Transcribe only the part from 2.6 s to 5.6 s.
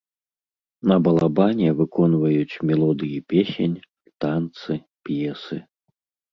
мелодыі песень, танцы, п'есы.